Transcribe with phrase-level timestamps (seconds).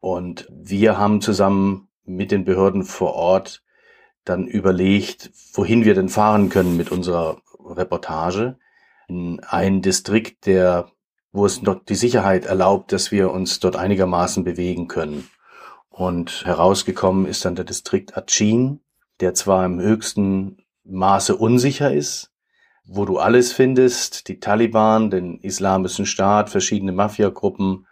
[0.00, 3.62] Und wir haben zusammen mit den Behörden vor Ort
[4.24, 8.58] dann überlegt, wohin wir denn fahren können mit unserer Reportage.
[9.08, 10.90] In einen Distrikt, der,
[11.32, 15.28] wo es dort die Sicherheit erlaubt, dass wir uns dort einigermaßen bewegen können.
[15.88, 18.80] Und herausgekommen ist dann der Distrikt Achin,
[19.20, 22.32] der zwar im höchsten Maße unsicher ist,
[22.84, 27.86] wo du alles findest, die Taliban, den islamischen Staat, verschiedene Mafiagruppen,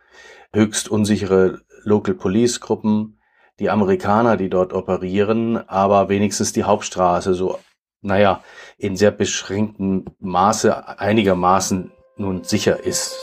[0.53, 3.19] höchst unsichere Local Police Gruppen,
[3.59, 7.59] die Amerikaner, die dort operieren, aber wenigstens die Hauptstraße so,
[8.03, 8.43] naja,
[8.77, 13.17] in sehr beschränktem Maße einigermaßen nun sicher ist.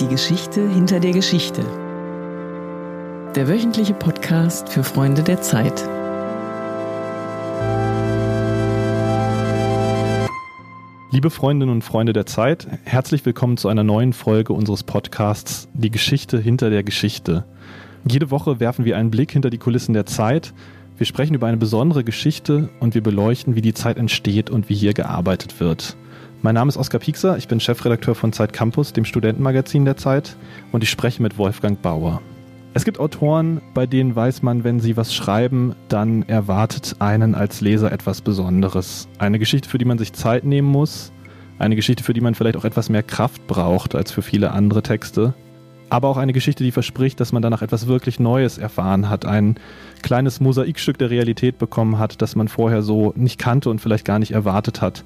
[0.00, 1.62] Die Geschichte hinter der Geschichte.
[3.36, 5.88] Der wöchentliche Podcast für Freunde der Zeit.
[11.14, 15.92] Liebe Freundinnen und Freunde der Zeit, herzlich willkommen zu einer neuen Folge unseres Podcasts Die
[15.92, 17.44] Geschichte hinter der Geschichte.
[18.04, 20.52] Jede Woche werfen wir einen Blick hinter die Kulissen der Zeit.
[20.98, 24.74] Wir sprechen über eine besondere Geschichte und wir beleuchten, wie die Zeit entsteht und wie
[24.74, 25.96] hier gearbeitet wird.
[26.42, 30.36] Mein Name ist Oskar Piekser, ich bin Chefredakteur von Zeit Campus, dem Studentenmagazin der Zeit,
[30.72, 32.22] und ich spreche mit Wolfgang Bauer.
[32.76, 37.60] Es gibt Autoren, bei denen weiß man, wenn sie was schreiben, dann erwartet einen als
[37.60, 39.06] Leser etwas Besonderes.
[39.18, 41.12] Eine Geschichte, für die man sich Zeit nehmen muss.
[41.60, 44.82] Eine Geschichte, für die man vielleicht auch etwas mehr Kraft braucht als für viele andere
[44.82, 45.34] Texte.
[45.88, 49.24] Aber auch eine Geschichte, die verspricht, dass man danach etwas wirklich Neues erfahren hat.
[49.24, 49.54] Ein
[50.02, 54.18] kleines Mosaikstück der Realität bekommen hat, das man vorher so nicht kannte und vielleicht gar
[54.18, 55.04] nicht erwartet hat.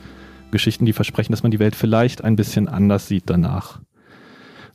[0.51, 3.81] Geschichten, die versprechen, dass man die Welt vielleicht ein bisschen anders sieht danach.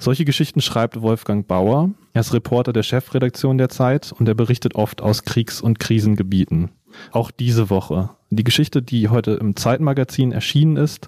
[0.04, 1.92] Solche Geschichten schreibt Wolfgang Bauer.
[2.12, 6.72] Er ist Reporter der Chefredaktion der Zeit und er berichtet oft aus Kriegs- und Krisengebieten.
[7.14, 8.10] Auch diese Woche.
[8.30, 11.08] Die Geschichte, die heute im Zeitmagazin erschienen ist,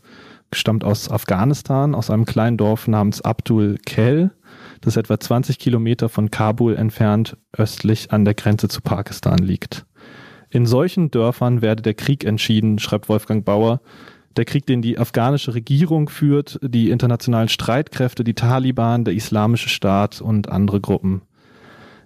[0.54, 4.32] stammt aus Afghanistan, aus einem kleinen Dorf namens Abdul Khel,
[4.80, 9.86] das etwa 20 Kilometer von Kabul entfernt östlich an der Grenze zu Pakistan liegt.
[10.50, 13.82] In solchen Dörfern werde der Krieg entschieden, schreibt Wolfgang Bauer,
[14.38, 20.22] der Krieg, den die afghanische Regierung führt, die internationalen Streitkräfte, die Taliban, der Islamische Staat
[20.22, 21.22] und andere Gruppen.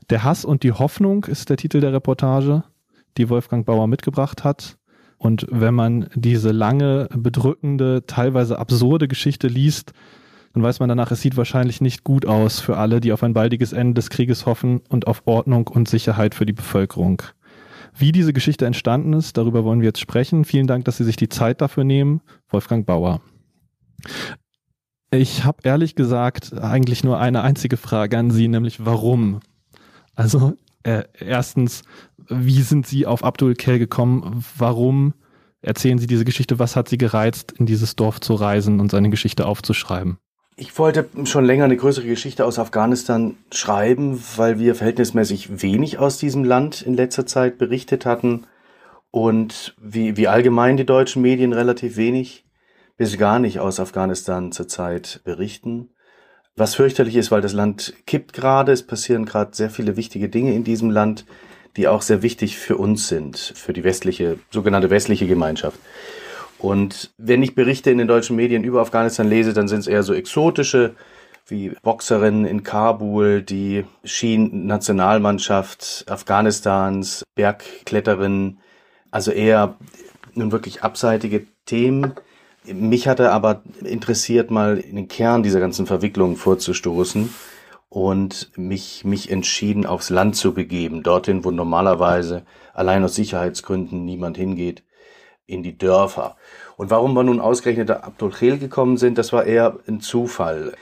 [0.09, 2.63] Der Hass und die Hoffnung ist der Titel der Reportage,
[3.17, 4.77] die Wolfgang Bauer mitgebracht hat.
[5.17, 9.93] Und wenn man diese lange, bedrückende, teilweise absurde Geschichte liest,
[10.53, 13.33] dann weiß man danach, es sieht wahrscheinlich nicht gut aus für alle, die auf ein
[13.33, 17.21] baldiges Ende des Krieges hoffen und auf Ordnung und Sicherheit für die Bevölkerung.
[17.99, 20.45] Wie diese Geschichte entstanden ist, darüber wollen wir jetzt sprechen.
[20.45, 22.21] Vielen Dank, dass Sie sich die Zeit dafür nehmen.
[22.47, 23.19] Wolfgang Bauer.
[25.11, 29.41] Ich habe ehrlich gesagt eigentlich nur eine einzige Frage an Sie, nämlich warum?
[30.15, 31.83] Also äh, erstens,
[32.29, 34.45] wie sind Sie auf Abdul Kell gekommen?
[34.57, 35.13] Warum
[35.61, 36.57] erzählen Sie diese Geschichte?
[36.57, 40.19] Was hat Sie gereizt, in dieses Dorf zu reisen und seine Geschichte aufzuschreiben?
[40.61, 46.17] Ich wollte schon länger eine größere Geschichte aus Afghanistan schreiben, weil wir verhältnismäßig wenig aus
[46.17, 48.45] diesem Land in letzter Zeit berichtet hatten
[49.09, 52.43] und wie, wie allgemein die deutschen Medien relativ wenig
[52.97, 55.91] bis gar nicht aus Afghanistan zurzeit berichten.
[56.57, 60.53] Was fürchterlich ist, weil das Land kippt gerade, es passieren gerade sehr viele wichtige Dinge
[60.53, 61.25] in diesem Land,
[61.77, 65.79] die auch sehr wichtig für uns sind, für die westliche, sogenannte westliche Gemeinschaft.
[66.59, 70.03] Und wenn ich Berichte in den deutschen Medien über Afghanistan lese, dann sind es eher
[70.03, 70.93] so exotische,
[71.47, 78.59] wie Boxerinnen in Kabul, die Skien-Nationalmannschaft Afghanistans, Bergkletterinnen,
[79.09, 79.77] also eher
[80.35, 82.13] nun wirklich abseitige Themen.
[82.65, 87.33] Mich hatte aber interessiert, mal in den Kern dieser ganzen Verwicklung vorzustoßen
[87.87, 92.43] und mich, mich entschieden, aufs Land zu begeben, dorthin, wo normalerweise
[92.73, 94.83] allein aus Sicherheitsgründen niemand hingeht
[95.49, 96.37] in die Dörfer.
[96.77, 100.73] Und warum wir nun ausgerechnet Abdul Khel gekommen sind, das war eher ein Zufall.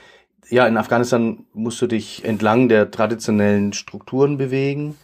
[0.50, 4.96] Ja, in Afghanistan musst du dich entlang der traditionellen Strukturen bewegen.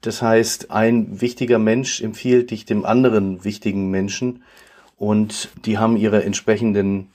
[0.00, 4.42] Das heißt, ein wichtiger Mensch empfiehlt dich dem anderen wichtigen Menschen
[4.96, 7.10] und die haben ihre entsprechenden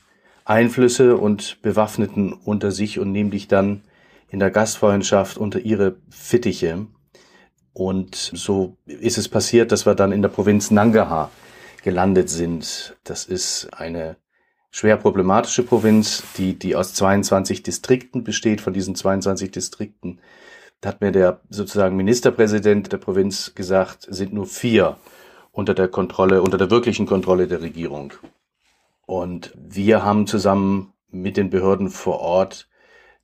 [0.46, 3.82] Einflüsse und Bewaffneten unter sich und nehmen dich dann
[4.30, 6.88] in der Gastfreundschaft unter ihre Fittiche.
[7.74, 11.30] Und so ist es passiert, dass wir dann in der Provinz Nangarhar
[11.84, 12.98] gelandet sind.
[13.04, 14.18] Das ist eine
[14.72, 18.62] schwer problematische Provinz, die, die aus 22 Distrikten besteht.
[18.62, 20.20] Von diesen 22 Distrikten
[20.84, 24.98] hat mir der sozusagen Ministerpräsident der Provinz gesagt, sind nur vier
[25.52, 28.14] unter der Kontrolle, unter der wirklichen Kontrolle der Regierung.
[29.06, 32.70] Und wir haben zusammen mit den Behörden vor Ort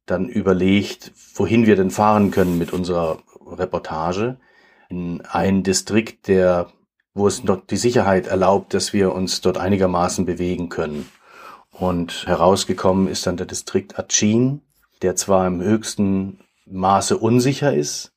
[0.05, 4.37] dann überlegt, wohin wir denn fahren können mit unserer Reportage
[4.89, 6.67] in einen Distrikt, der
[7.15, 11.09] wo es dort die Sicherheit erlaubt, dass wir uns dort einigermaßen bewegen können.
[11.71, 14.62] Und herausgekommen ist dann der Distrikt Achin,
[15.01, 18.13] der zwar im höchsten Maße unsicher ist,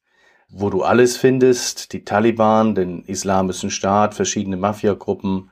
[0.50, 5.50] wo du alles findest, die Taliban, den Islamischen Staat, verschiedene Mafiagruppen,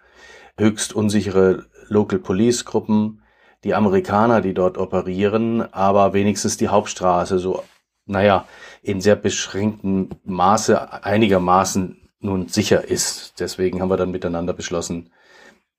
[0.56, 3.22] höchst unsichere Local Police Gruppen,
[3.62, 7.62] die Amerikaner, die dort operieren, aber wenigstens die Hauptstraße so,
[8.06, 8.46] naja,
[8.82, 13.40] in sehr beschränktem Maße einigermaßen nun sicher ist.
[13.40, 15.11] Deswegen haben wir dann miteinander beschlossen,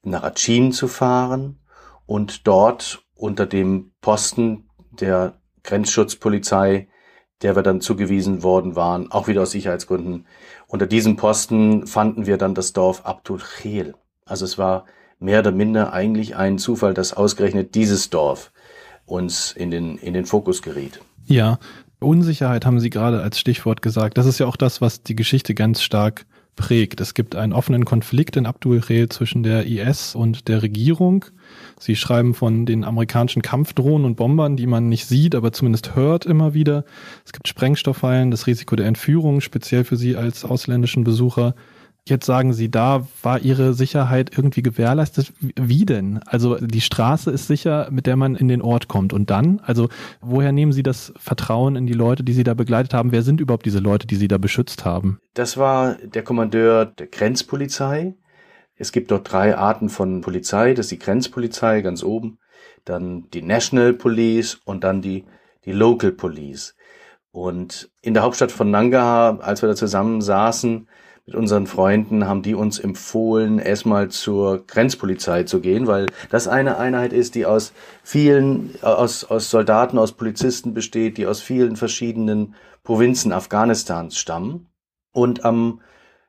[0.04, 1.60] nach Achin zu fahren
[2.06, 6.88] und dort unter dem Posten der Grenzschutzpolizei,
[7.42, 10.26] der wir dann zugewiesen worden waren, auch wieder aus Sicherheitsgründen.
[10.68, 13.94] Unter diesem Posten fanden wir dann das Dorf Abdul Khel.
[14.26, 14.86] Also es war
[15.20, 18.52] mehr oder minder eigentlich ein Zufall, dass ausgerechnet dieses Dorf
[19.06, 21.00] uns in den, in den Fokus geriet.
[21.26, 21.60] Ja,
[22.00, 24.18] Unsicherheit haben Sie gerade als Stichwort gesagt.
[24.18, 26.26] Das ist ja auch das, was die Geschichte ganz stark
[26.58, 27.00] prägt.
[27.00, 31.24] Es gibt einen offenen Konflikt in Abdul Khel zwischen der IS und der Regierung.
[31.80, 36.26] Sie schreiben von den amerikanischen Kampfdrohnen und Bombern, die man nicht sieht, aber zumindest hört
[36.26, 36.84] immer wieder.
[37.26, 41.56] Es gibt Sprengstofffallen, das Risiko der Entführung, speziell für Sie als ausländischen Besucher.
[42.10, 45.34] Jetzt sagen Sie, da war Ihre Sicherheit irgendwie gewährleistet.
[45.40, 46.20] Wie denn?
[46.26, 49.12] Also die Straße ist sicher, mit der man in den Ort kommt.
[49.12, 49.60] Und dann?
[49.64, 49.90] Also
[50.22, 53.12] woher nehmen Sie das Vertrauen in die Leute, die Sie da begleitet haben?
[53.12, 55.20] Wer sind überhaupt diese Leute, die Sie da beschützt haben?
[55.34, 58.16] Das war der Kommandeur der Grenzpolizei.
[58.78, 60.74] Es gibt dort drei Arten von Polizei.
[60.74, 62.38] Das ist die Grenzpolizei ganz oben,
[62.86, 65.26] dann die National Police und dann die,
[65.66, 66.76] die Local Police.
[67.32, 70.88] Und in der Hauptstadt von Nangarhar, als wir da zusammen saßen,
[71.28, 76.78] mit unseren Freunden haben die uns empfohlen, erstmal zur Grenzpolizei zu gehen, weil das eine
[76.78, 82.56] Einheit ist, die aus vielen, aus, aus Soldaten, aus Polizisten besteht, die aus vielen verschiedenen
[82.84, 84.70] Provinzen Afghanistans stammen
[85.12, 85.82] und am,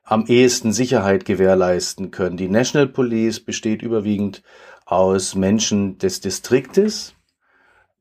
[0.03, 2.35] am ehesten Sicherheit gewährleisten können.
[2.35, 4.43] Die National Police besteht überwiegend
[4.85, 7.13] aus Menschen des Distriktes,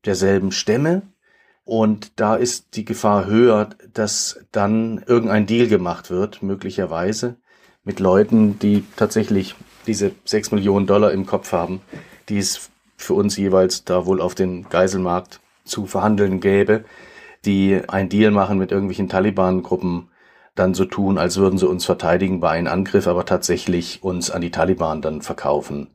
[0.04, 1.02] derselben Stämme,
[1.68, 7.36] und da ist die Gefahr höher, dass dann irgendein Deal gemacht wird, möglicherweise,
[7.84, 9.54] mit Leuten, die tatsächlich
[9.86, 11.82] diese sechs Millionen Dollar im Kopf haben,
[12.30, 16.86] die es für uns jeweils da wohl auf den Geiselmarkt zu verhandeln gäbe,
[17.44, 20.08] die ein Deal machen mit irgendwelchen Taliban-Gruppen,
[20.54, 24.40] dann so tun, als würden sie uns verteidigen bei einem Angriff, aber tatsächlich uns an
[24.40, 25.88] die Taliban dann verkaufen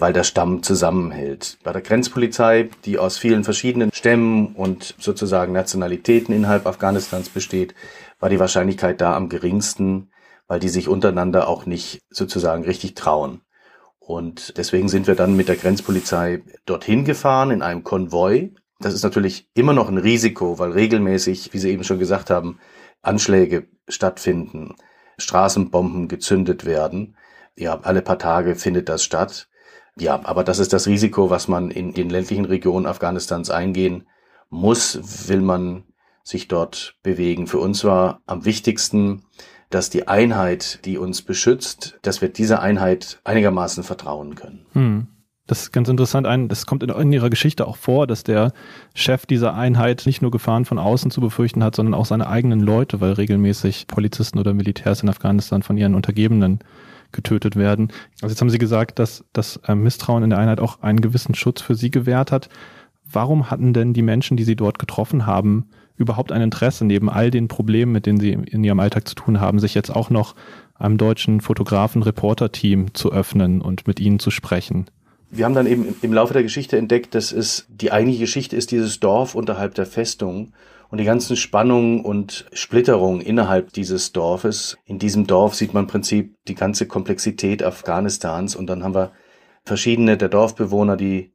[0.00, 1.58] weil der Stamm zusammenhält.
[1.62, 7.74] Bei der Grenzpolizei, die aus vielen verschiedenen Stämmen und sozusagen Nationalitäten innerhalb Afghanistans besteht,
[8.18, 10.10] war die Wahrscheinlichkeit da am geringsten,
[10.48, 13.42] weil die sich untereinander auch nicht sozusagen richtig trauen.
[13.98, 18.54] Und deswegen sind wir dann mit der Grenzpolizei dorthin gefahren in einem Konvoi.
[18.80, 22.58] Das ist natürlich immer noch ein Risiko, weil regelmäßig, wie Sie eben schon gesagt haben,
[23.02, 24.74] Anschläge stattfinden,
[25.18, 27.16] Straßenbomben gezündet werden.
[27.56, 29.49] Ja, alle paar Tage findet das statt.
[30.00, 34.04] Ja, aber das ist das Risiko, was man in den ländlichen Regionen Afghanistans eingehen
[34.48, 35.84] muss, will man
[36.22, 37.46] sich dort bewegen.
[37.46, 39.24] Für uns war am wichtigsten,
[39.68, 44.66] dass die Einheit, die uns beschützt, dass wir dieser Einheit einigermaßen vertrauen können.
[44.72, 45.06] Hm.
[45.46, 46.28] Das ist ganz interessant.
[46.28, 48.52] Ein, das kommt in, in, ihrer Geschichte auch vor, dass der
[48.94, 52.60] Chef dieser Einheit nicht nur Gefahren von außen zu befürchten hat, sondern auch seine eigenen
[52.60, 56.60] Leute, weil regelmäßig Polizisten oder Militärs in Afghanistan von ihren Untergebenen
[57.12, 57.88] getötet werden.
[58.22, 61.34] Also jetzt haben Sie gesagt, dass das äh, Misstrauen in der Einheit auch einen gewissen
[61.34, 62.48] Schutz für Sie gewährt hat.
[63.12, 67.30] Warum hatten denn die Menschen, die Sie dort getroffen haben, überhaupt ein Interesse, neben all
[67.30, 70.34] den Problemen, mit denen Sie in Ihrem Alltag zu tun haben, sich jetzt auch noch
[70.74, 74.86] einem deutschen Fotografen-Reporter-Team zu öffnen und mit Ihnen zu sprechen?
[75.30, 78.72] Wir haben dann eben im Laufe der Geschichte entdeckt, dass es die eigentliche Geschichte ist
[78.72, 80.52] dieses Dorf unterhalb der Festung
[80.90, 84.76] und die ganzen Spannungen und Splitterungen innerhalb dieses Dorfes.
[84.84, 89.12] In diesem Dorf sieht man im Prinzip die ganze Komplexität Afghanistans und dann haben wir
[89.64, 91.32] verschiedene der Dorfbewohner, die,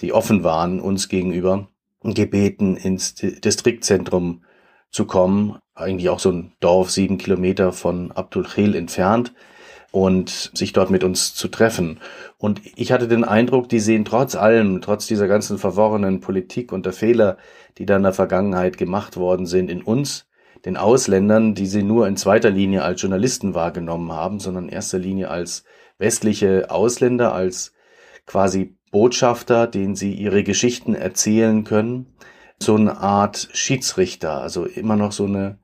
[0.00, 1.68] die offen waren uns gegenüber,
[2.02, 4.44] gebeten, ins Distriktzentrum
[4.90, 5.58] zu kommen.
[5.74, 9.32] Eigentlich auch so ein Dorf sieben Kilometer von Abdul Khil entfernt
[9.92, 12.00] und sich dort mit uns zu treffen.
[12.38, 16.86] Und ich hatte den Eindruck, die sehen trotz allem, trotz dieser ganzen verworrenen Politik und
[16.86, 17.36] der Fehler,
[17.78, 20.26] die da in der Vergangenheit gemacht worden sind, in uns,
[20.64, 24.98] den Ausländern, die sie nur in zweiter Linie als Journalisten wahrgenommen haben, sondern in erster
[24.98, 25.64] Linie als
[25.98, 27.72] westliche Ausländer, als
[28.26, 32.14] quasi Botschafter, denen sie ihre Geschichten erzählen können.
[32.62, 35.58] So eine Art Schiedsrichter, also immer noch so eine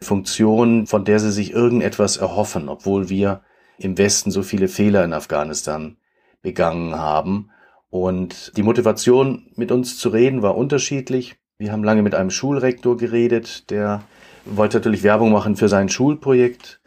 [0.00, 3.42] Funktion, von der sie sich irgendetwas erhoffen, obwohl wir
[3.80, 5.96] im Westen so viele Fehler in Afghanistan
[6.42, 7.50] begangen haben.
[7.88, 11.36] Und die Motivation, mit uns zu reden, war unterschiedlich.
[11.58, 14.02] Wir haben lange mit einem Schulrektor geredet, der
[14.44, 16.80] wollte natürlich Werbung machen für sein Schulprojekt,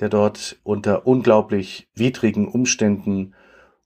[0.00, 3.34] der dort unter unglaublich widrigen Umständen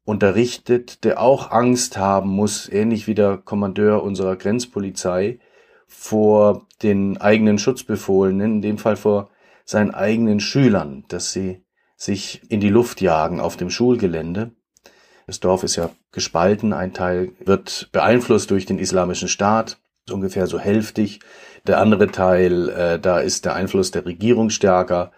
[0.04, 5.38] unterrichtet, der auch Angst haben muss, ähnlich wie der Kommandeur unserer Grenzpolizei,
[5.87, 9.31] vor den eigenen Schutzbefohlenen, in dem Fall vor
[9.64, 11.62] seinen eigenen Schülern, dass sie
[12.02, 14.50] sich in die Luft jagen auf dem Schulgelände.
[15.28, 19.78] Das Dorf ist ja gespalten, ein Teil wird beeinflusst durch den islamischen Staat,
[20.11, 21.21] ungefähr so hälftig.
[21.64, 25.12] Der andere Teil, äh, da ist der Einfluss der Regierung stärker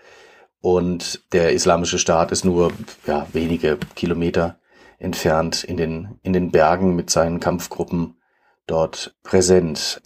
[0.60, 2.70] und der islamische Staat ist nur
[3.06, 4.58] ja, wenige Kilometer
[4.98, 8.18] entfernt in den, in den Bergen mit seinen Kampfgruppen
[8.66, 10.02] dort präsent.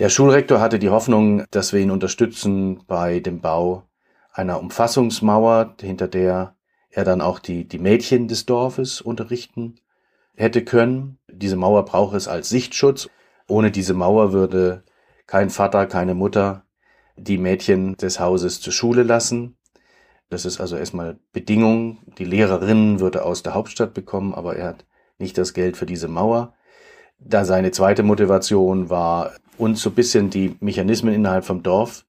[0.00, 3.85] Der Schulrektor hatte die Hoffnung, dass wir ihn unterstützen bei dem Bau
[4.36, 6.56] einer Umfassungsmauer, hinter der
[6.90, 9.76] er dann auch die, die Mädchen des Dorfes unterrichten
[10.34, 11.18] hätte können.
[11.28, 13.08] Diese Mauer braucht es als Sichtschutz.
[13.48, 14.84] Ohne diese Mauer würde
[15.26, 16.64] kein Vater, keine Mutter
[17.16, 19.56] die Mädchen des Hauses zur Schule lassen.
[20.28, 21.98] Das ist also erstmal Bedingung.
[22.18, 24.84] Die Lehrerin würde aus der Hauptstadt bekommen, aber er hat
[25.18, 26.54] nicht das Geld für diese Mauer.
[27.18, 32.04] Da seine zweite Motivation war, uns so bisschen die Mechanismen innerhalb vom Dorf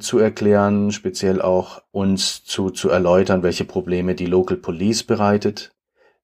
[0.00, 5.72] zu erklären, speziell auch uns zu, zu erläutern, welche Probleme die Local Police bereitet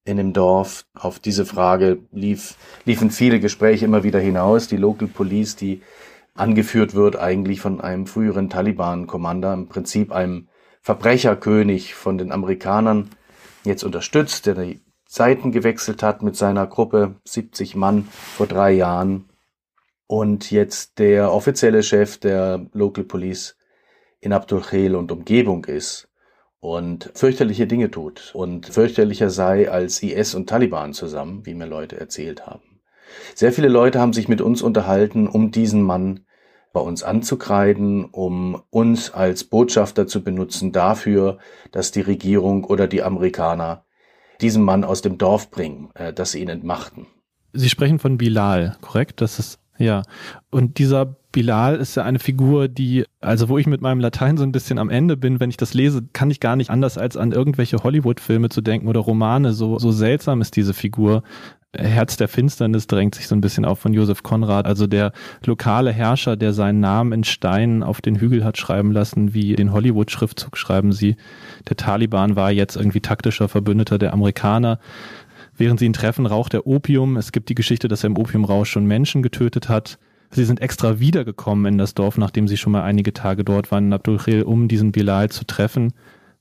[0.05, 0.87] in dem Dorf.
[0.95, 4.69] Auf diese Frage lief, liefen viele Gespräche immer wieder hinaus.
[4.69, 5.83] Die Local Police, die
[6.35, 10.49] angeführt wird eigentlich von einem früheren Taliban-Commander, im Prinzip einem
[10.83, 13.11] Verbrecherkönig von den Amerikanern,
[13.65, 19.29] jetzt unterstützt, der die Seiten gewechselt hat mit seiner Gruppe, 70 Mann vor drei Jahren
[20.07, 23.57] und jetzt der offizielle Chef der Local Police
[24.25, 26.09] in Abdul Khel und Umgebung ist
[26.61, 32.01] und fürchterliche Dinge tut und fürchterlicher sei als IS und Taliban zusammen, wie mir Leute
[32.01, 32.81] erzählt haben.
[33.35, 36.21] Sehr viele Leute haben sich mit uns unterhalten, um diesen Mann
[36.73, 41.39] bei uns anzukreiden, um uns als Botschafter zu benutzen dafür,
[41.71, 43.85] dass die Regierung oder die Amerikaner
[44.41, 47.07] diesen Mann aus dem Dorf bringen, äh, dass sie ihn entmachten.
[47.53, 49.21] Sie sprechen von Bilal, korrekt?
[49.21, 50.03] Das ist ja.
[50.51, 54.45] Und dieser Bilal ist ja eine Figur, die, also wo ich mit meinem Latein so
[54.45, 57.17] ein bisschen am Ende bin, wenn ich das lese, kann ich gar nicht anders als
[57.17, 59.53] an irgendwelche Hollywood-Filme zu denken oder Romane.
[59.53, 61.25] So, so seltsam ist diese Figur.
[61.77, 65.13] Herz der Finsternis drängt sich so ein bisschen auf von Josef Konrad, also der
[65.45, 69.73] lokale Herrscher, der seinen Namen in Steinen auf den Hügel hat schreiben lassen, wie den
[69.73, 71.17] Hollywood-Schriftzug schreiben sie.
[71.69, 74.79] Der Taliban war jetzt irgendwie taktischer Verbündeter der Amerikaner.
[75.57, 77.17] Während sie ihn treffen, raucht er Opium.
[77.17, 79.99] Es gibt die Geschichte, dass er im Opiumrausch schon Menschen getötet hat.
[80.31, 83.87] Sie sind extra wiedergekommen in das Dorf, nachdem sie schon mal einige Tage dort waren
[83.87, 85.93] in Abdul um diesen Bilal zu treffen.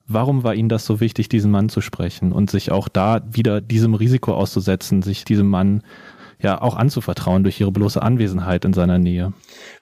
[0.08, 3.62] Warum war Ihnen das so wichtig, diesen Mann zu sprechen und sich auch da wieder
[3.62, 5.84] diesem Risiko auszusetzen, sich diesem Mann
[6.40, 9.32] ja auch anzuvertrauen durch ihre bloße Anwesenheit in seiner Nähe?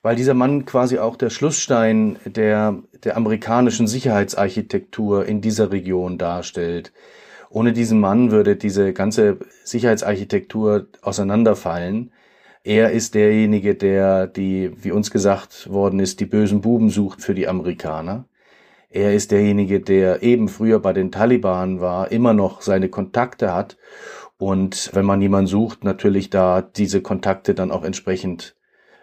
[0.04, 6.92] Weil dieser Mann quasi auch der Schlussstein der, der amerikanischen Sicherheitsarchitektur in dieser Region darstellt.
[7.52, 12.12] Ohne diesen Mann würde diese ganze Sicherheitsarchitektur auseinanderfallen.
[12.64, 17.36] Er ist derjenige, der die, wie uns gesagt worden ist, die bösen Buben sucht für
[17.36, 18.26] die Amerikaner.
[18.90, 23.78] Er ist derjenige, der eben früher bei den Taliban war, immer noch seine Kontakte hat
[24.42, 28.56] und wenn man jemanden sucht, natürlich da diese Kontakte dann auch entsprechend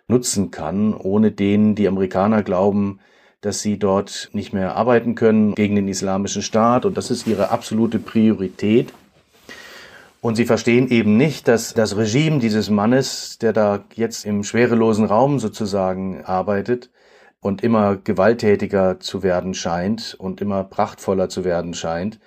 [0.09, 2.99] nutzen kann, ohne denen die Amerikaner glauben,
[3.41, 7.51] dass sie dort nicht mehr arbeiten können gegen den islamischen Staat und das ist ihre
[7.51, 8.93] absolute Priorität.
[10.21, 15.05] Und sie verstehen eben nicht, dass das Regime dieses Mannes, der da jetzt im schwerelosen
[15.05, 16.91] Raum sozusagen arbeitet
[17.41, 22.19] und immer gewalttätiger zu werden scheint und immer prachtvoller zu werden scheint,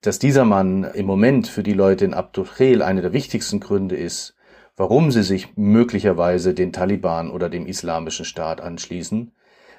[0.00, 3.96] dass dieser Mann im Moment für die Leute in Abdul Khel einer der wichtigsten Gründe
[3.96, 4.34] ist,
[4.76, 9.32] warum sie sich möglicherweise den Taliban oder dem islamischen Staat anschließen,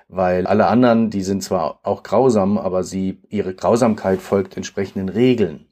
[0.07, 5.65] weil alle anderen, die sind zwar auch grausam, aber sie, ihre Grausamkeit folgt entsprechenden Regeln.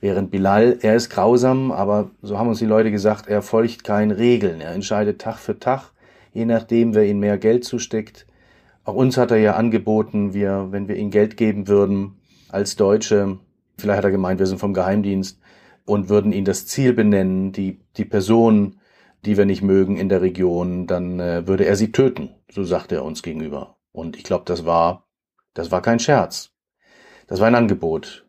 [0.00, 4.10] Während Bilal, er ist grausam, aber so haben uns die Leute gesagt, er folgt keinen
[4.10, 4.60] Regeln.
[4.60, 5.92] Er entscheidet Tag für Tag,
[6.32, 8.26] je nachdem, wer ihm mehr Geld zusteckt.
[8.84, 12.16] Auch uns hat er ja angeboten, wir, wenn wir ihm Geld geben würden,
[12.48, 13.38] als Deutsche,
[13.78, 15.38] vielleicht hat er gemeint, wir sind vom Geheimdienst,
[15.84, 18.76] und würden ihn das Ziel benennen, die, die Person,
[19.24, 22.34] die wir nicht mögen in der Region, dann äh, würde er sie töten.
[22.50, 23.76] So sagte er uns gegenüber.
[23.92, 25.06] Und ich glaube, das war,
[25.54, 26.50] das war kein Scherz.
[27.26, 28.26] Das war ein Angebot.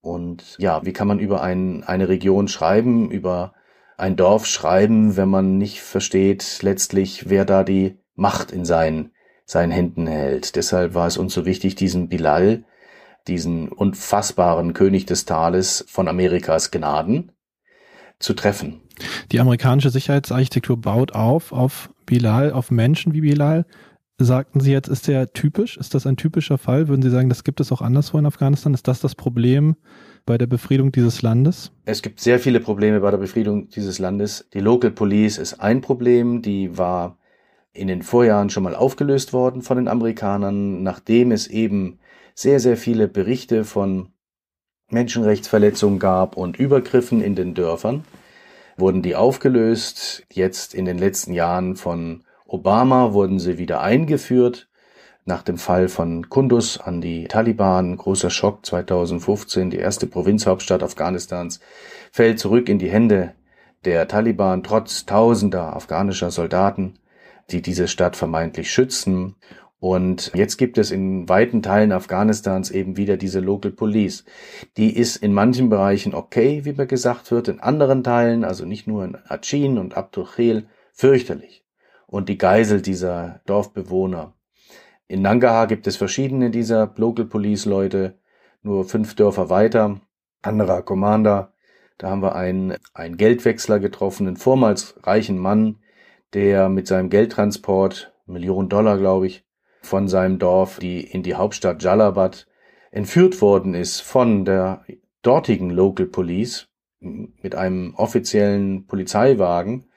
[0.00, 3.52] Und ja, wie kann man über ein, eine Region schreiben, über
[3.96, 9.12] ein Dorf schreiben, wenn man nicht versteht letztlich, wer da die Macht in seinen,
[9.44, 10.54] seinen Händen hält.
[10.54, 12.64] Deshalb war es uns so wichtig, diesen Bilal,
[13.26, 17.32] diesen unfassbaren König des Tales von Amerikas Gnaden,
[18.18, 18.80] zu treffen.
[19.32, 23.64] Die amerikanische Sicherheitsarchitektur baut auf auf Bilal, auf Menschen wie Bilal.
[24.18, 25.76] sagten Sie jetzt, ist der typisch?
[25.76, 26.88] Ist das ein typischer Fall?
[26.88, 28.74] Würden Sie sagen, das gibt es auch anderswo in Afghanistan?
[28.74, 29.76] Ist das das Problem
[30.26, 31.70] bei der Befriedung dieses Landes?
[31.84, 34.48] Es gibt sehr viele Probleme bei der Befriedung dieses Landes.
[34.52, 37.18] Die Local Police ist ein Problem, die war
[37.72, 42.00] in den Vorjahren schon mal aufgelöst worden von den Amerikanern, nachdem es eben
[42.34, 44.08] sehr, sehr viele Berichte von
[44.90, 48.04] Menschenrechtsverletzungen gab und Übergriffen in den Dörfern,
[48.76, 50.24] wurden die aufgelöst.
[50.32, 54.68] Jetzt in den letzten Jahren von Obama wurden sie wieder eingeführt.
[55.26, 61.60] Nach dem Fall von Kunduz an die Taliban, großer Schock 2015, die erste Provinzhauptstadt Afghanistans,
[62.10, 63.34] fällt zurück in die Hände
[63.84, 66.94] der Taliban, trotz tausender afghanischer Soldaten,
[67.50, 69.36] die diese Stadt vermeintlich schützen.
[69.80, 74.24] Und jetzt gibt es in weiten Teilen Afghanistans eben wieder diese Local Police.
[74.76, 78.88] Die ist in manchen Bereichen okay, wie mir gesagt wird, in anderen Teilen, also nicht
[78.88, 81.64] nur in Achin und Abdul Khel, fürchterlich
[82.08, 84.34] und die Geisel dieser Dorfbewohner.
[85.06, 88.18] In Nangarhar gibt es verschiedene dieser Local Police Leute,
[88.62, 90.00] nur fünf Dörfer weiter,
[90.42, 91.52] anderer Commander.
[91.98, 95.78] Da haben wir einen, einen Geldwechsler getroffen, einen vormals reichen Mann,
[96.34, 99.44] der mit seinem Geldtransport, Millionen Dollar, glaube ich,
[99.82, 102.46] von seinem Dorf die, in die Hauptstadt Jalabad
[102.90, 104.84] entführt worden ist von der
[105.22, 106.68] dortigen Local Police
[107.00, 109.88] mit einem offiziellen Polizeiwagen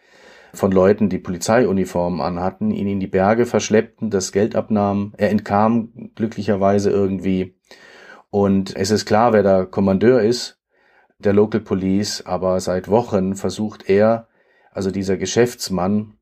[0.54, 5.14] von Leuten, die Polizeiuniformen anhatten, ihn in die Berge verschleppten, das Geld abnahmen.
[5.18, 7.56] Er entkam glücklicherweise irgendwie.
[8.30, 10.60] Und es ist klar, wer der Kommandeur ist,
[11.20, 14.28] der Local Police, aber seit Wochen versucht er,
[14.72, 16.18] also dieser Geschäftsmann,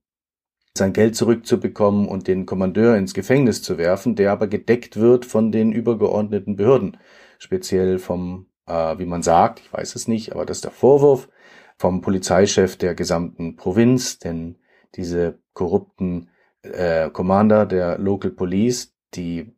[0.78, 5.52] sein Geld zurückzubekommen und den Kommandeur ins Gefängnis zu werfen, der aber gedeckt wird von
[5.52, 6.98] den übergeordneten Behörden,
[7.38, 11.30] speziell vom, äh, wie man sagt, ich weiß es nicht, aber das ist der Vorwurf,
[11.78, 14.58] vom Polizeichef der gesamten Provinz, denn
[14.96, 16.30] diese korrupten
[16.62, 19.56] äh, Commander der Local Police, die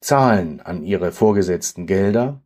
[0.00, 2.42] zahlen an ihre Vorgesetzten Gelder,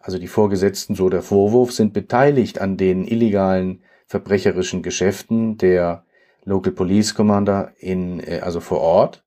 [0.00, 6.04] also die Vorgesetzten, so der Vorwurf, sind beteiligt an den illegalen verbrecherischen Geschäften der
[6.44, 9.24] Local Police Commander in, äh, also vor Ort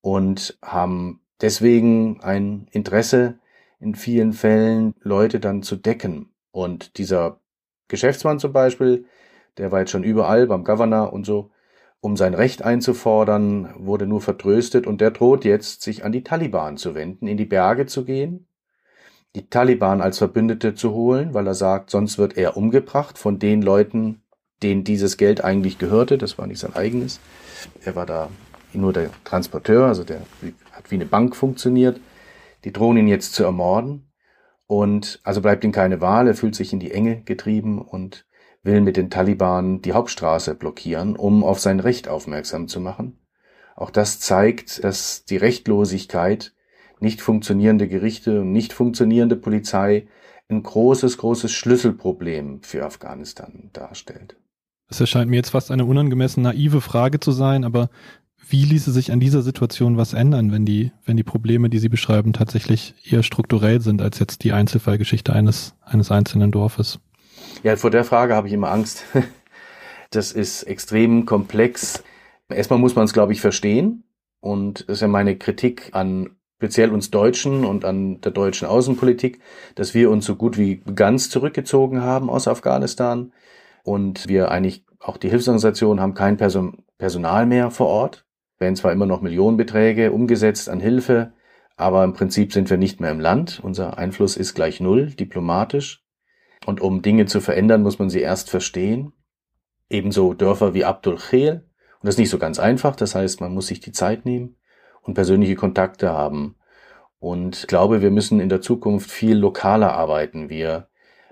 [0.00, 3.38] und haben deswegen ein Interesse
[3.80, 6.32] in vielen Fällen Leute dann zu decken.
[6.52, 7.40] Und dieser
[7.88, 9.06] Geschäftsmann zum Beispiel,
[9.58, 11.50] der war jetzt schon überall beim Governor und so,
[12.00, 16.76] um sein Recht einzufordern, wurde nur vertröstet und der droht jetzt, sich an die Taliban
[16.76, 18.46] zu wenden, in die Berge zu gehen,
[19.36, 23.62] die Taliban als Verbündete zu holen, weil er sagt, sonst wird er umgebracht von den
[23.62, 24.21] Leuten,
[24.62, 27.20] denen dieses Geld eigentlich gehörte, das war nicht sein eigenes.
[27.84, 28.30] Er war da
[28.72, 30.22] nur der Transporteur, also der
[30.72, 32.00] hat wie eine Bank funktioniert.
[32.64, 34.08] Die drohen ihn jetzt zu ermorden.
[34.66, 38.24] Und also bleibt ihm keine Wahl, er fühlt sich in die Enge getrieben und
[38.62, 43.18] will mit den Taliban die Hauptstraße blockieren, um auf sein Recht aufmerksam zu machen.
[43.76, 46.54] Auch das zeigt, dass die Rechtlosigkeit,
[47.00, 50.06] nicht funktionierende Gerichte und nicht funktionierende Polizei
[50.48, 54.36] ein großes, großes Schlüsselproblem für Afghanistan darstellt.
[54.92, 57.88] Es erscheint mir jetzt fast eine unangemessen naive Frage zu sein, aber
[58.46, 61.88] wie ließe sich an dieser Situation was ändern, wenn die, wenn die Probleme, die Sie
[61.88, 67.00] beschreiben, tatsächlich eher strukturell sind als jetzt die Einzelfallgeschichte eines, eines einzelnen Dorfes?
[67.62, 69.04] Ja, vor der Frage habe ich immer Angst.
[70.10, 72.04] Das ist extrem komplex.
[72.50, 74.04] Erstmal muss man es, glaube ich, verstehen.
[74.40, 79.40] Und das ist ja meine Kritik an speziell uns Deutschen und an der deutschen Außenpolitik,
[79.74, 83.32] dass wir uns so gut wie ganz zurückgezogen haben aus Afghanistan
[83.82, 88.24] und wir eigentlich auch die Hilfsorganisationen haben kein Personal mehr vor Ort
[88.62, 91.34] werden zwar immer noch Millionenbeträge umgesetzt an Hilfe,
[91.76, 93.60] aber im Prinzip sind wir nicht mehr im Land.
[93.62, 96.02] Unser Einfluss ist gleich null, diplomatisch.
[96.64, 99.12] Und um Dinge zu verändern, muss man sie erst verstehen.
[99.90, 101.68] Ebenso Dörfer wie Abdul Khel.
[102.00, 102.94] Und das ist nicht so ganz einfach.
[102.94, 104.56] Das heißt, man muss sich die Zeit nehmen
[105.02, 106.54] und persönliche Kontakte haben.
[107.18, 110.48] Und ich glaube, wir müssen in der Zukunft viel lokaler arbeiten.
[110.48, 110.88] Wir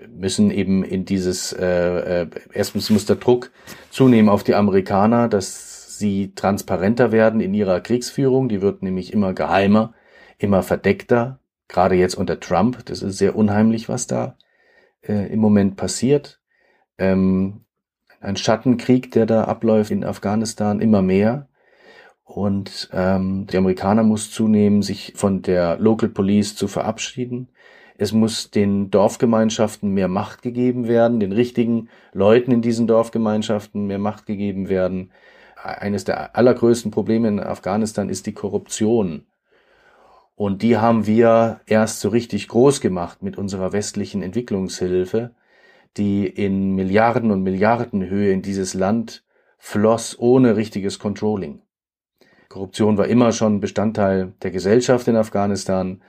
[0.09, 3.51] müssen eben in dieses, äh, äh, erstens muss der Druck
[3.89, 8.49] zunehmen auf die Amerikaner, dass sie transparenter werden in ihrer Kriegsführung.
[8.49, 9.93] Die wird nämlich immer geheimer,
[10.37, 11.39] immer verdeckter.
[11.67, 12.85] Gerade jetzt unter Trump.
[12.85, 14.35] Das ist sehr unheimlich, was da
[15.01, 16.41] äh, im Moment passiert.
[16.97, 17.61] Ähm,
[18.19, 21.47] ein Schattenkrieg, der da abläuft in Afghanistan, immer mehr.
[22.23, 27.49] Und ähm, die Amerikaner muss zunehmen, sich von der Local Police zu verabschieden.
[28.01, 33.99] Es muss den Dorfgemeinschaften mehr Macht gegeben werden, den richtigen Leuten in diesen Dorfgemeinschaften mehr
[33.99, 35.11] Macht gegeben werden
[35.63, 39.27] eines der allergrößten Probleme in Afghanistan ist die Korruption.
[40.35, 45.35] Und die haben wir erst so richtig groß gemacht mit unserer westlichen Entwicklungshilfe,
[45.95, 49.23] die in Milliarden und Milliarden Höhe in dieses Land
[49.59, 51.61] floss ohne richtiges Controlling.
[52.49, 56.01] Korruption war immer schon Bestandteil der Gesellschaft in Afghanistan,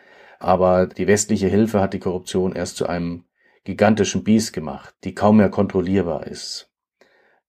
[0.42, 3.24] aber die westliche Hilfe hat die Korruption erst zu einem
[3.64, 6.68] gigantischen Biest gemacht, die kaum mehr kontrollierbar ist.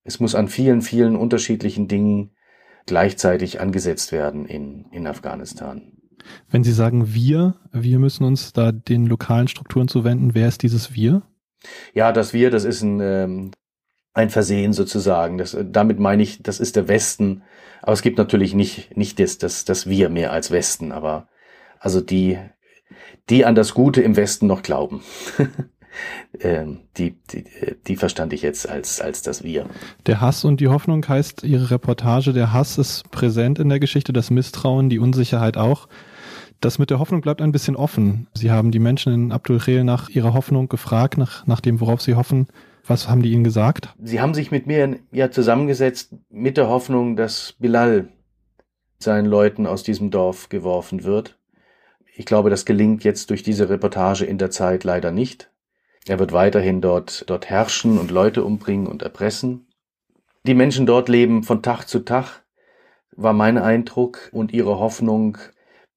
[0.03, 2.36] Es muss an vielen, vielen unterschiedlichen Dingen
[2.86, 5.93] gleichzeitig angesetzt werden in, in Afghanistan.
[6.49, 10.93] Wenn Sie sagen wir, wir müssen uns da den lokalen Strukturen zuwenden, wer ist dieses
[10.93, 11.23] wir?
[11.93, 13.51] Ja, das wir, das ist ein, ähm,
[14.13, 15.38] ein Versehen sozusagen.
[15.38, 17.43] Das, damit meine ich, das ist der Westen.
[17.82, 21.27] Aber es gibt natürlich nicht, nicht das, das, das wir mehr als Westen, aber
[21.79, 22.38] also die,
[23.29, 25.01] die an das Gute im Westen noch glauben.
[26.39, 27.45] ähm, die, die,
[27.88, 29.67] die verstand ich jetzt als, als das Wir.
[30.06, 34.13] Der Hass und die Hoffnung heißt Ihre Reportage, der Hass ist präsent in der Geschichte,
[34.13, 35.88] das Misstrauen, die Unsicherheit auch.
[36.62, 38.27] Das mit der Hoffnung bleibt ein bisschen offen.
[38.34, 42.01] Sie haben die Menschen in Abdul Khel nach ihrer Hoffnung gefragt, nach, nach dem, worauf
[42.01, 42.47] sie hoffen.
[42.86, 43.93] Was haben die ihnen gesagt?
[44.01, 48.10] Sie haben sich mit mir ja zusammengesetzt mit der Hoffnung, dass Bilal
[48.97, 51.38] seinen Leuten aus diesem Dorf geworfen wird.
[52.15, 55.49] Ich glaube, das gelingt jetzt durch diese Reportage in der Zeit leider nicht.
[56.08, 59.67] Er wird weiterhin dort, dort herrschen und Leute umbringen und erpressen.
[60.45, 62.43] Die Menschen dort leben von Tag zu Tag,
[63.15, 65.38] war mein Eindruck, und ihre Hoffnung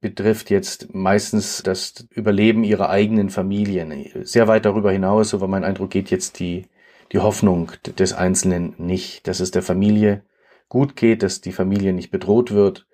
[0.00, 4.08] betrifft jetzt meistens das Überleben ihrer eigenen Familien.
[4.22, 6.66] Sehr weit darüber hinaus, so war mein Eindruck, geht jetzt die,
[7.12, 10.22] die Hoffnung des Einzelnen nicht, dass es der Familie
[10.68, 12.86] gut geht, dass die Familie nicht bedroht wird,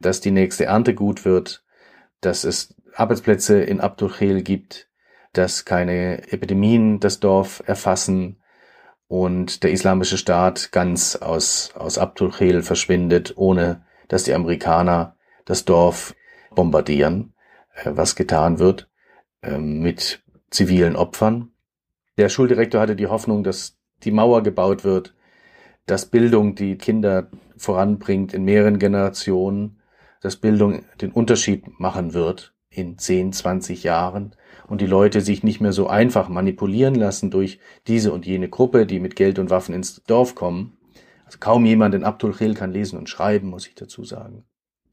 [0.00, 1.64] dass die nächste Ernte gut wird,
[2.20, 4.88] dass es Arbeitsplätze in Abdulchel gibt,
[5.32, 8.40] dass keine Epidemien das Dorf erfassen
[9.06, 15.64] und der islamische Staat ganz aus, aus Abdul Khel verschwindet, ohne dass die Amerikaner das
[15.64, 16.14] Dorf
[16.54, 17.34] bombardieren,
[17.74, 18.88] äh, was getan wird
[19.42, 21.52] ähm, mit zivilen Opfern.
[22.18, 25.14] Der Schuldirektor hatte die Hoffnung, dass die Mauer gebaut wird,
[25.86, 29.77] dass Bildung die Kinder voranbringt in mehreren Generationen,
[30.20, 34.34] dass Bildung den Unterschied machen wird in 10, 20 Jahren
[34.66, 38.86] und die Leute sich nicht mehr so einfach manipulieren lassen durch diese und jene Gruppe,
[38.86, 40.76] die mit Geld und Waffen ins Dorf kommen.
[41.24, 44.44] Also kaum jemand in Abdul kann lesen und schreiben, muss ich dazu sagen.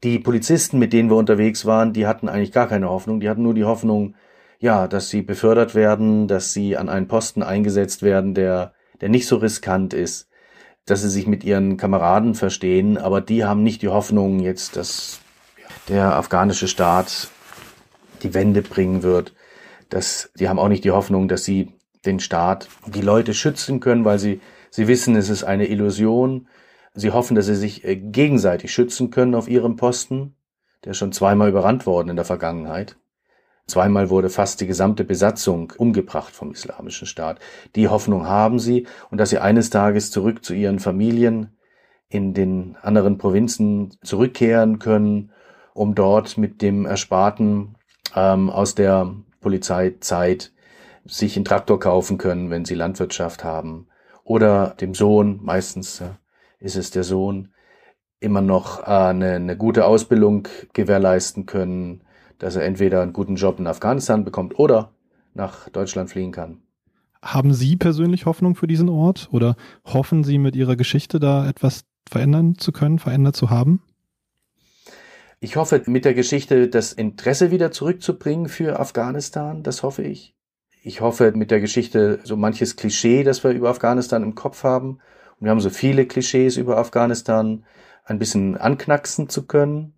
[0.02, 3.20] Die Polizisten, mit denen wir unterwegs waren, die hatten eigentlich gar keine Hoffnung.
[3.20, 4.14] Die hatten nur die Hoffnung,
[4.58, 9.26] ja, dass sie befördert werden, dass sie an einen Posten eingesetzt werden, der, der nicht
[9.26, 10.28] so riskant ist,
[10.86, 15.20] dass sie sich mit ihren Kameraden verstehen, aber die haben nicht die Hoffnung jetzt, dass
[15.88, 17.28] der afghanische Staat
[18.22, 19.34] die Wende bringen wird
[19.88, 21.72] dass die haben auch nicht die Hoffnung, dass sie
[22.04, 26.48] den Staat, die Leute schützen können, weil sie, sie wissen, es ist eine Illusion.
[26.94, 30.34] Sie hoffen, dass sie sich äh, gegenseitig schützen können auf ihrem Posten.
[30.84, 32.96] Der schon zweimal überrannt worden in der Vergangenheit.
[33.66, 37.40] Zweimal wurde fast die gesamte Besatzung umgebracht vom Islamischen Staat.
[37.74, 41.56] Die Hoffnung haben sie und dass sie eines Tages zurück zu ihren Familien
[42.08, 45.32] in den anderen Provinzen zurückkehren können,
[45.74, 47.76] um dort mit dem Ersparten
[48.14, 50.52] ähm, aus der Polizeizeit
[51.04, 53.88] sich einen Traktor kaufen können, wenn sie Landwirtschaft haben.
[54.22, 56.02] Oder dem Sohn, meistens
[56.60, 57.52] ist es der Sohn,
[58.20, 62.02] immer noch äh, eine, eine gute Ausbildung gewährleisten können,
[62.38, 64.92] dass er entweder einen guten Job in Afghanistan bekommt oder
[65.34, 66.62] nach Deutschland fliehen kann.
[67.22, 71.84] Haben Sie persönlich Hoffnung für diesen Ort oder hoffen Sie mit Ihrer Geschichte da etwas
[72.08, 73.82] verändern zu können, verändert zu haben?
[75.40, 80.34] Ich hoffe, mit der Geschichte das Interesse wieder zurückzubringen für Afghanistan, das hoffe ich.
[80.82, 85.00] Ich hoffe, mit der Geschichte so manches Klischee, das wir über Afghanistan im Kopf haben,
[85.38, 87.64] und wir haben so viele Klischees über Afghanistan,
[88.04, 89.92] ein bisschen anknacksen zu können.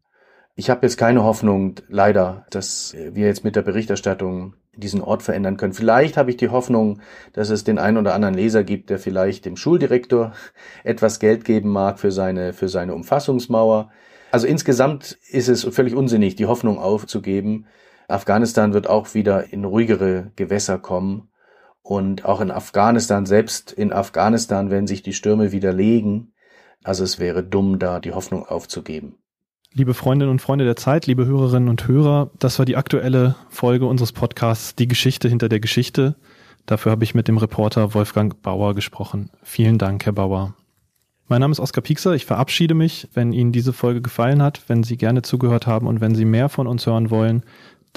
[0.58, 5.56] Ich habe jetzt keine Hoffnung, leider, dass wir jetzt mit der Berichterstattung diesen Ort verändern
[5.56, 5.72] können.
[5.72, 7.00] Vielleicht habe ich die Hoffnung,
[7.32, 10.32] dass es den einen oder anderen Leser gibt, der vielleicht dem Schuldirektor
[10.82, 13.92] etwas Geld geben mag für seine, für seine Umfassungsmauer.
[14.32, 17.66] Also insgesamt ist es völlig unsinnig, die Hoffnung aufzugeben.
[18.08, 21.30] Afghanistan wird auch wieder in ruhigere Gewässer kommen.
[21.82, 26.32] Und auch in Afghanistan, selbst in Afghanistan, werden sich die Stürme wieder legen.
[26.82, 29.18] Also es wäre dumm, da die Hoffnung aufzugeben.
[29.78, 33.86] Liebe Freundinnen und Freunde der Zeit, liebe Hörerinnen und Hörer, das war die aktuelle Folge
[33.86, 36.16] unseres Podcasts Die Geschichte hinter der Geschichte.
[36.66, 39.30] Dafür habe ich mit dem Reporter Wolfgang Bauer gesprochen.
[39.44, 40.54] Vielen Dank, Herr Bauer.
[41.28, 42.14] Mein Name ist Oskar Piekser.
[42.14, 43.06] Ich verabschiede mich.
[43.14, 46.48] Wenn Ihnen diese Folge gefallen hat, wenn Sie gerne zugehört haben und wenn Sie mehr
[46.48, 47.44] von uns hören wollen,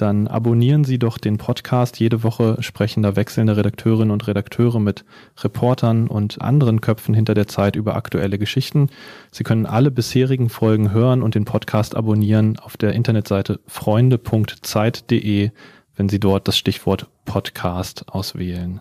[0.02, 2.00] dann abonnieren Sie doch den Podcast.
[2.00, 5.04] Jede Woche sprechen da wechselnde Redakteurinnen und Redakteure mit
[5.40, 8.90] Reportern und anderen Köpfen hinter der Zeit über aktuelle Geschichten.
[9.30, 15.50] Sie können alle bisherigen Folgen hören und den Podcast abonnieren auf der Internetseite freunde.zeit.de,
[15.94, 18.80] wenn Sie dort das Stichwort Podcast auswählen.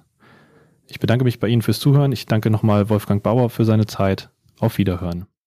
[0.88, 2.12] Ich bedanke mich bei Ihnen fürs Zuhören.
[2.12, 4.30] Ich danke nochmal Wolfgang Bauer für seine Zeit.
[4.60, 5.31] Auf Wiederhören.